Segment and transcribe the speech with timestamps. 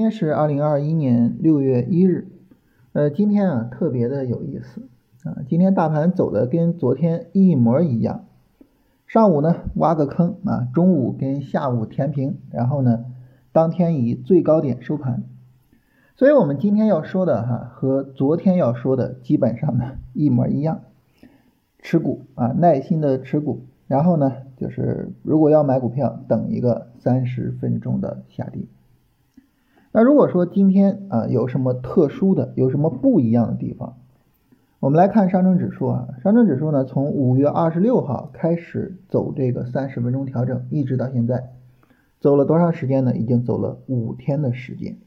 [0.00, 2.26] 今天是二零二一年六月一日，
[2.94, 4.88] 呃，今天啊特别的有意思
[5.24, 8.24] 啊，今天大盘走的跟昨天一模一样，
[9.06, 13.04] 上午呢挖个坑啊，中午跟下午填平，然后呢
[13.52, 15.24] 当天以最高点收盘，
[16.16, 20.80] 所以我们今天要说的哈和昨天要说的基本上呢一模一样，
[21.78, 28.62] 持股啊耐心的持股，然后呢就是如果要买股票，等一个三十分钟的下跌。
[29.92, 33.96] 那如果说今天啊有什么特殊的，有什么不一样的地方，
[34.78, 41.50] 我们来看上证指数啊，上证指数呢从五月二十六号开始走这个三十分钟调整，一直到现在，
[42.20, 43.16] 走了多长时间呢？
[43.16, 44.98] 已经走了五天的时间。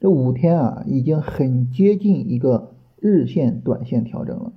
[0.00, 4.52] 这五天啊，已经很接近一个日线、短线调整了。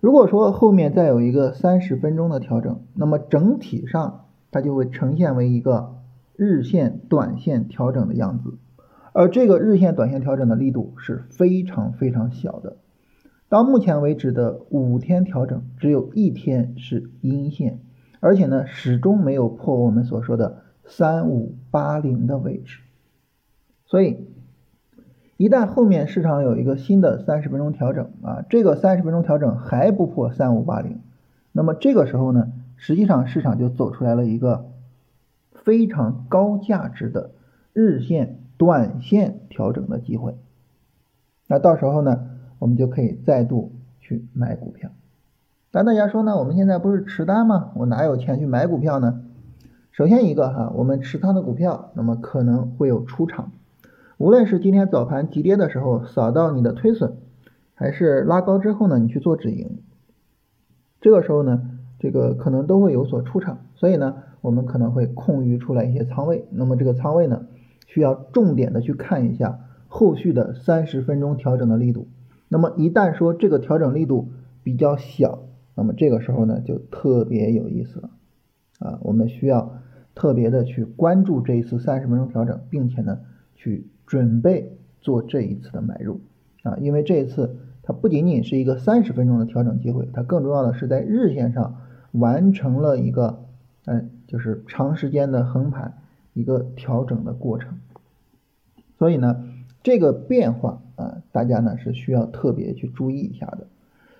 [0.00, 6.01] 如果说后面再有一个三十分钟的调整，那么整体上它就会呈现为一个。
[6.36, 8.54] 日线、短线调整的样子，
[9.12, 12.76] 而这个日线、短线调整的力度是非常非常小的。
[13.48, 17.80] 到目前为止的五天调整，只有一天是阴线，
[18.20, 22.80] 而且呢，始终没有破我们所说的三五八零的位置。
[23.84, 24.26] 所以，
[25.36, 31.00] 一旦后面市场有一个新的三十分钟调整啊，这个三十分钟调整还不破三五八零，
[31.52, 34.71] 那么这个时候呢，实际上市场就走出来了一个。
[35.64, 37.30] 非常高价值的
[37.72, 40.36] 日线、短线调整的机会，
[41.46, 44.90] 那到时候呢，我们就可以再度去买股票。
[45.70, 47.70] 但大家说呢，我们现在不是持单吗？
[47.76, 49.22] 我哪有钱去买股票呢？
[49.92, 53.52] 首先一个哈，我们持仓的股票，那么可能会有出场，
[54.18, 57.14] 无论是今天早盘急跌的时候扫到你的推损，
[57.74, 59.78] 还是拉高之后呢，你去做止盈，
[61.00, 64.16] 这个时候呢，这个可能都会有所出场，所以呢。
[64.42, 67.46] 我们可能会空余出来一些仓位，那么这个仓位呢，
[67.86, 72.08] 需要重点的去看一下后续的三十分钟调整的力度。
[72.48, 74.32] 那么一旦说这个调整力度
[74.64, 75.44] 比较小，
[75.76, 78.10] 那么这个时候呢就特别有意思了
[78.80, 79.78] 啊，我们需要
[80.14, 83.20] 特别的去关注这一次三十分钟调整，并且呢
[83.54, 86.20] 去准备做这一次的买入
[86.64, 91.76] 啊，因为这一次它不仅仅是一个三十分钟的调整机会，它更重要的是在日线上
[92.10, 93.44] 完成了一个。
[93.84, 95.94] 嗯，就是长时间的横盘
[96.34, 97.78] 一个调整的过程，
[98.96, 99.44] 所以呢，
[99.82, 103.66] 这个变化啊，大家呢是需要特别去注意一下的。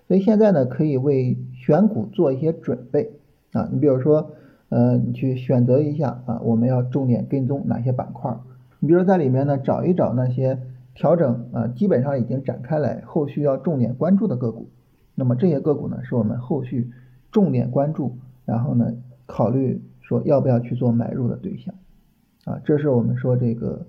[0.08, 3.12] 所以现在呢，可以为选股做一些准备
[3.52, 3.68] 啊。
[3.72, 4.32] 你比如说，
[4.68, 8.36] 呃，你去选择一下啊，我们要重点跟踪哪些板块？
[8.80, 10.58] 你比如在里面呢，找一找那些
[10.92, 14.66] 调整啊，基本上已经展开来，后续要重点关注的个股。
[15.14, 16.90] 那么这些个股呢，是我们后续
[17.30, 18.92] 重点关注，然后呢。
[19.32, 21.74] 考虑说要不要去做买入的对象
[22.44, 23.86] 啊，这是我们说这个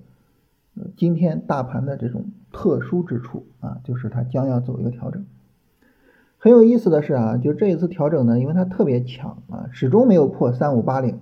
[0.96, 5.26] 今天大盘的这种特殊之处啊，就是它将要走一个调整。
[6.38, 11.20] 很有意思的是啊，就这一次调整呢，因为它特别强啊，始终没有破三五八零，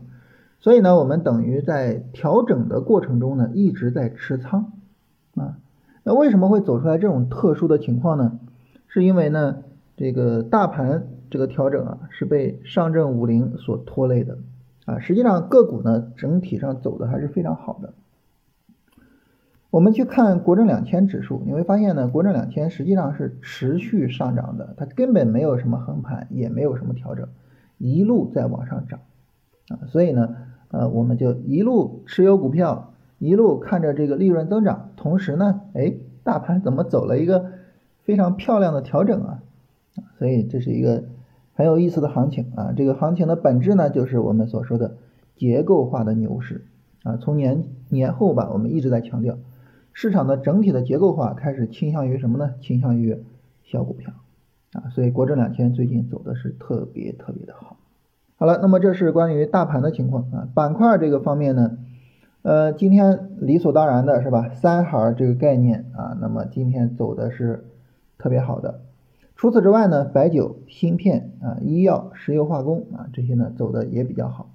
[0.60, 4.74] 所以呢，我们等于在调整的过程中呢，一直在持仓
[5.34, 5.58] 啊。
[6.04, 8.40] 那为什么会走出来这种特殊的情况呢？
[8.88, 9.64] 是因为呢，
[9.98, 11.08] 这个大盘。
[11.32, 14.38] 这个调整啊，是被上证五零所拖累的
[14.86, 15.00] 啊。
[15.00, 17.94] 实际上个股呢，整体上走的还是非常好的。
[19.70, 27.30] 我们去看国证两千指数，你会发现呢，国证两千实际上是持续上涨的，它根本没有什么横盘，也没有什么调整，
[27.78, 29.00] 一路在往上涨
[29.70, 29.88] 啊。
[29.88, 30.36] 所以呢，
[30.72, 35.94] 呃，我们就一路持有股票，一路看着这个利润增长，同时呢，哎，
[36.24, 37.46] 大盘怎么走了一个
[38.04, 39.40] 非常漂亮的调整啊？
[40.20, 41.06] 所以这是一个。
[41.62, 44.96] 很有意思的行情啊，这个行情的本质呢，就是我们所说的
[45.36, 46.66] 结构化的牛市
[47.04, 47.18] 啊。
[47.18, 49.38] 从年年后吧，我们一直在强调，
[49.94, 52.56] 市场的整体的结构化开始倾向于什么呢？
[52.62, 53.16] 倾向于
[53.62, 54.12] 小股票
[54.74, 54.90] 啊。
[54.90, 57.78] 所以国证两千最近走的是特别特别的好。
[58.38, 60.50] 好了，那么这是关于大盘的情况啊。
[60.56, 61.78] 板块这个方面呢，
[62.42, 64.50] 呃，今天理所当然的是吧？
[64.50, 67.66] 三行这个概念啊，那么今天走的是
[68.18, 68.80] 特别好的。
[69.42, 74.52] 除此之外呢，白酒、芯片啊、医药、石油化工啊这些呢走的也比较好，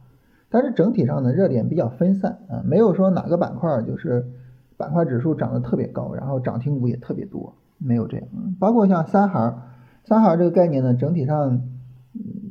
[0.49, 4.29] 但是整体上呢热点比较分散啊，没有说哪个板块就是
[4.77, 8.29] 板块指数涨得特别高，然后涨停股也特别多，没有这样。
[8.61, 9.61] 包括像三行，
[10.05, 11.63] 三行这个概念呢整体上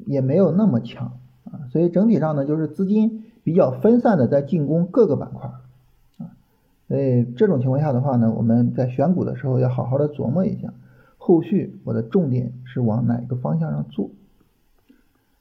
[0.05, 1.13] 也没有那么强
[1.45, 5.51] 啊，所以整体上呢就是资金比较分散的在进攻各个板块
[6.17, 6.35] 啊，
[6.89, 10.73] 所以这种情况下的话呢，我们在选股的时候要好好的琢磨一下。
[11.25, 14.11] 后续我的重点是往哪个方向上做？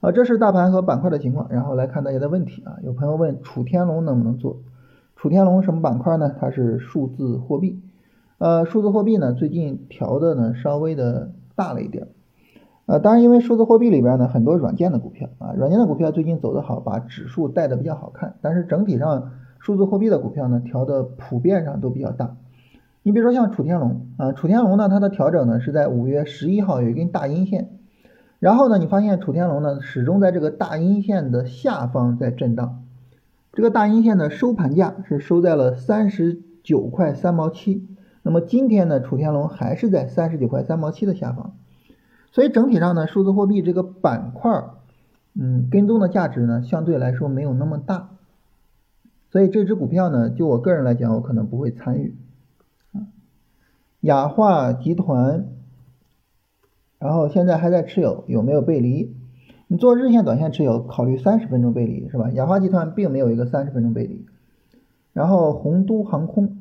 [0.00, 2.78] 啊，这是大盘和板块的情况，然后来看大家的问题啊。
[2.82, 4.62] 有朋友问楚天龙能不能做？
[5.14, 6.34] 楚天龙什么板块呢？
[6.40, 7.82] 它是数字货币，
[8.38, 12.08] 呃，数字货币呢最近调的呢稍微的大了一点，
[12.86, 22.36] 呃，当然因为数字货币里边呢很多软件的股票啊，软件的股票最近走的好，把指数带的比较好看，但是整体上数字货币的股票呢调的普遍上都比较大。
[23.06, 27.68] 你比如说像楚天龙啊，楚天龙呢它的调整呢是在五月十一号有一根大阴线，
[28.38, 32.82] 然后呢你发现楚天龙呢始终在这个大阴线的下方在震荡。
[33.52, 37.86] 这个大阴线的收盘价是收在了三十九块三毛七，
[38.22, 41.52] 那么今天呢，楚天龙还是在三十九块三毛七的下方，
[42.32, 44.64] 所以整体上呢，数字货币这个板块，
[45.34, 48.08] 嗯，跟踪的价值呢，相对来说没有那么大，
[49.30, 52.16] 所以这只股票呢，就我个人来讲，我可能不会参与。
[54.04, 55.46] 雅化集团，
[56.98, 59.16] 然后现在还在持有，有没有背离？
[59.66, 62.28] 你做日线、短线持有，考虑三十分钟背离是吧？
[62.32, 64.26] 雅化集团并没有一个三十分钟背离。
[65.14, 66.58] 然后洪都航空，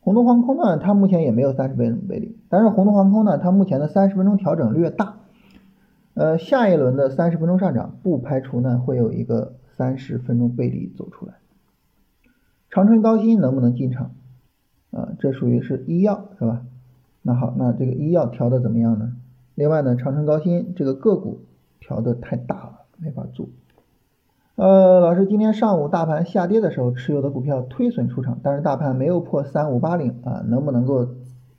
[0.00, 5.16] 洪都航空呢，它目前也没有三十分钟背离，但是洪都航空呢，它目前的三十分钟调整略大。
[6.14, 11.34] 呃，下一轮的三十分钟上涨，不排除呢会有一个三十分钟背离走出来。
[12.70, 14.12] 长春高新能不能进场？
[14.94, 16.62] 啊，这属于是医药是吧？
[17.22, 19.16] 那好，那这个医药调的怎么样呢？
[19.54, 21.40] 另外呢，长春高新这个个股
[21.80, 23.48] 调的太大了，没法做。
[24.56, 31.08] 呃，老师今天上午大盘下跌的时候持有的股票推损出场，但是大盘没有破三五八零啊，能不能够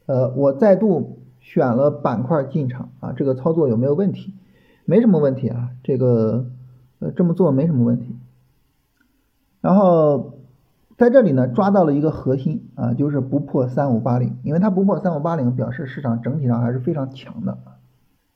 [0.05, 3.11] 呃我再度选了板块进场啊？
[3.11, 4.33] 这个操作有没有问题？
[4.85, 6.45] 没什么问题啊，这个
[6.99, 8.15] 呃这么做没什么问题。
[9.61, 10.34] 然后
[10.97, 17.57] 在这里呢抓到了一个核心啊，就是不破三五八零，因为它不破三五八零，表示市场整体上还是非常强的。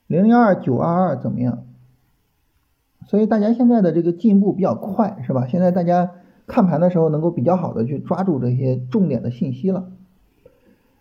[0.07, 1.63] 零零二九二二怎么样？
[3.05, 5.47] 所以大家现在的这个进步比较快，是吧？
[5.47, 6.11] 现在大家
[6.47, 9.89] 看盘的时候能够比较好的去抓住这些重点的信息了。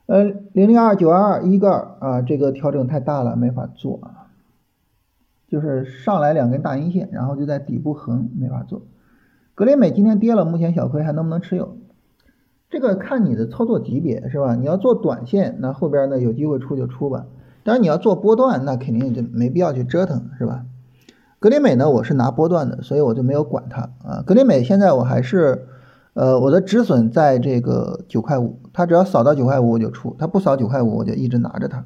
[0.06, 4.30] 呃，零零二九二二一个啊，这个调整太大了，没法做啊。
[5.48, 8.82] 就是上来两根大阴线，然后就在底部横，没法做。
[9.58, 11.78] 格林美今天跌了，目前小亏还能不能持有？
[12.70, 14.54] 这个看你的操作级别是吧？
[14.54, 17.26] 你要做短线，那后边呢有机会出就出吧。
[17.64, 20.64] 当然你要做波段，那肯定就没必要去折腾，是吧？
[21.40, 24.22] 格林美呢，我是拿波段的，所以我就没有管它啊。
[24.24, 25.66] 格林美现在我还是，
[26.14, 31.84] 呃，我的止损在这个九块五，它只要扫到九块五我就出，它不扫九块五我就一直拿着它。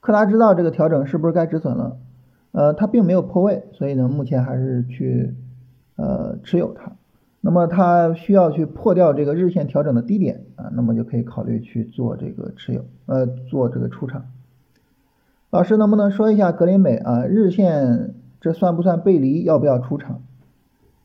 [0.00, 1.98] 克拉知道这个调整是不是该止损了？
[2.50, 5.36] 呃，它并没有破位，所以呢，目前还是去
[5.96, 6.92] 呃持有它。
[7.40, 14.26] 那么它需要去破掉这个日线调整的低点啊，那么就可以考虑去做这个持有，呃，做这个出场。
[15.50, 17.24] 老师能不能说一下格林美啊？
[17.26, 19.42] 日线这算不算背离？
[19.42, 20.22] 要不要出场？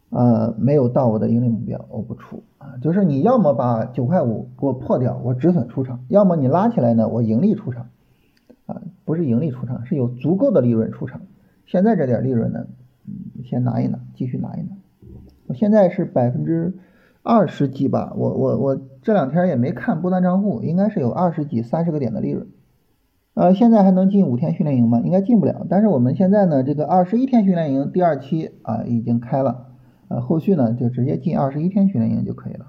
[0.10, 2.78] 啊，没有到我的盈利目标，我不出啊。
[2.82, 7.90] 就是你要么把九块五给我破掉，我止损出场；要么你拉起来呢，我盈利出场。
[8.68, 11.22] 啊，不是盈利出场，是有足够的利润出场。
[11.66, 12.68] 现在这点利润呢，
[13.08, 14.77] 嗯，先拿一拿，继续拿一拿。
[15.48, 16.76] 我现在是百分之
[17.24, 22.48] 二十几吧，我我我这两天也没看波段账户，应该是有二十几、三十个点的利润。
[23.34, 25.00] 呃，现在还能进五天训练营吗？
[25.02, 25.66] 应该进不了。
[25.70, 29.68] 但是我们现在呢，这个二十一天训练营第二期啊已经开了，
[30.08, 32.68] 呃，后续呢就直接进二十一天训练营就可以了。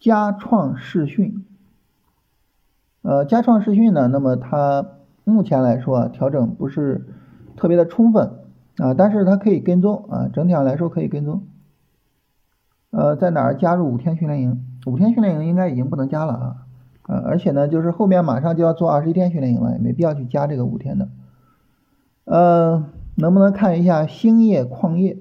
[0.00, 1.44] 佳创视讯，
[3.02, 4.86] 呃，佳创视讯呢，那么它
[5.24, 7.06] 目前来说啊，调整不是
[7.56, 8.32] 特别的充分
[8.78, 11.44] 啊，但是它可以跟踪啊，整体上来说可以跟踪。
[12.90, 14.64] 呃，在哪儿加入五天训练营？
[14.86, 16.56] 五天训练营应该已经不能加了啊。
[17.08, 21.08] 呃，而且呢，就是后面马上就要做二十一天训练营了，也没必要去加这个五天的。
[22.24, 22.84] 呃，
[23.16, 25.18] 能不能看一下兴业矿业？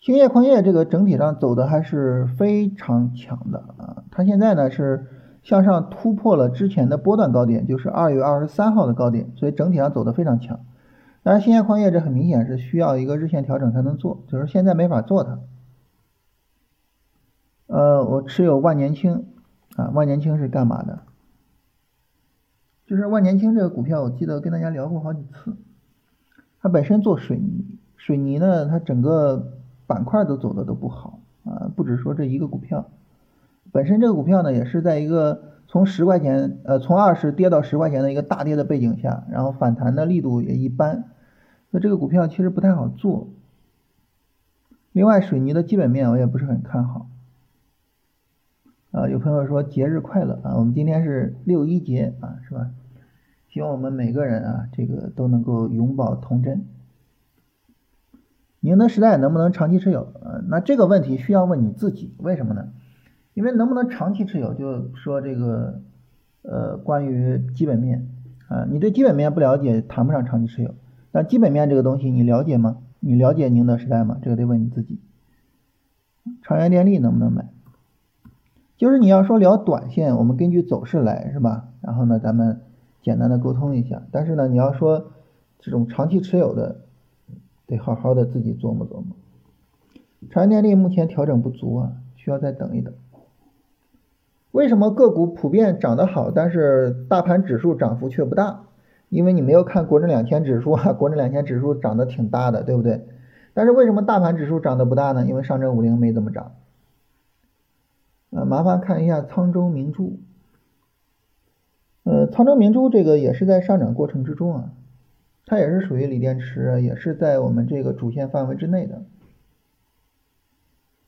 [0.00, 5.06] 兴业矿业这个整体上走的还是非常强的啊，它现在呢是
[5.42, 10.60] 向上突破了之前的波段高点，就是二月二十三号的高点，所以整体上走的非常强。
[11.24, 15.40] 当然，兴业矿业这很明显是需要一个日线调整才能做，就是现在没法做它。
[17.68, 19.24] 呃，我持有万年青。
[19.76, 21.02] 啊，万年青是干嘛的？
[22.84, 25.56] 就是万年青这个股票，我记得跟大家聊过好几次。
[26.60, 29.52] 它本身做水泥，水泥呢，它整个
[29.86, 32.90] 板块都走的都不好啊，不止说这一个股票。
[33.70, 41.04] 本身这个股票呢，也是在一个从十块钱，呃，从二十跌到十块钱的一个大跌的背景下，然后反弹的力度也一般，
[41.70, 43.28] 那这个股票其实不太好做。
[44.90, 47.06] 另外，水泥的基本面我也不是很看好。
[48.90, 50.56] 啊，有朋友说节日快乐啊！
[50.56, 52.70] 我们今天是六一节啊，是吧？
[53.48, 56.64] 希望我们每个人啊，这个都能够永葆童真。
[58.60, 60.14] 宁德时代能不能长期持有？
[60.22, 62.70] 呃，那这个问题需要问你自己，为什么呢？
[63.34, 65.82] 因为能不能长期持有，就说这个
[66.40, 68.08] 呃关于基本面
[68.48, 70.74] 啊，你对基本面不了解，谈不上长期持有。
[71.12, 72.78] 但基本面这个东西你了解吗？
[73.00, 74.18] 你了解宁德时代吗？
[74.22, 74.98] 这个得问你自己。
[76.42, 77.50] 长源电力能不能买？
[78.78, 81.68] 就是你要说聊短线，我们根据走势来是吧？
[81.82, 82.60] 然后呢，咱们
[83.02, 84.02] 简单的沟通一下。
[84.12, 85.10] 但是呢，你要说
[85.58, 86.76] 这种长期持有的，
[87.66, 89.16] 得好好的自己琢磨琢磨。
[90.30, 92.94] 长安电力目前调整不足啊，需要再等一等。
[94.52, 98.60] 为什么个股普遍涨得好，但是大盘指数涨幅却不大？
[99.08, 103.06] 因为你没有看国证两千指数啊， 国证两千指数涨得挺大的，对不对？
[103.54, 105.26] 但是为什么大盘指数涨得不大呢？
[105.26, 106.52] 因为上证五零没怎么涨。
[108.30, 110.18] 呃，麻烦看一下沧州明珠。
[112.04, 114.72] 呃，沧州明珠这个也是在上涨过程之中啊，
[115.46, 119.02] 它也是属于锂电池，也是在我们这个主线范围之内的。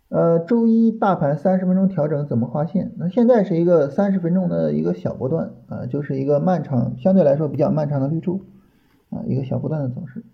[0.09, 2.93] 呃，周一大盘三十分钟调整怎么画线？
[2.97, 8.45] 那现在是一个三十分钟的一个小波段啊，就是一个漫长，相对来说比较漫长的绿柱
[9.11, 10.25] 啊，一个小波段的走势。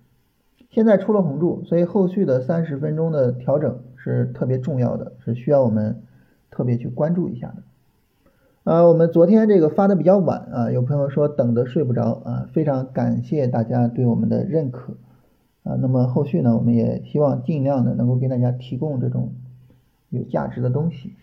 [0.70, 6.02] 现在出了红柱，所以后续的三十分钟的调整是特别重要的，是需要我们
[6.50, 7.62] 特别去关注一下的。
[8.64, 14.94] 呃，我们昨天这个发的比较晚啊，有朋友说等的睡不着啊，非常感谢大家对我们的认可
[15.62, 15.76] 啊。
[15.80, 19.32] 那么后续呢，我们也希望尽量的能够给大家提供这种。
[20.10, 21.14] 有价值的东西。